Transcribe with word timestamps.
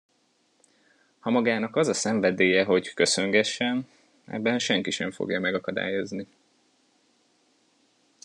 Ha 1.19 1.29
magának 1.29 1.75
az 1.75 1.87
a 1.87 1.93
szenvedélye, 1.93 2.63
hogy 2.63 2.93
köszöngessen, 2.93 3.87
ebben 4.25 4.59
senki 4.59 4.91
sem 4.91 5.11
fogja 5.11 5.39
megakadályozni. 5.39 6.27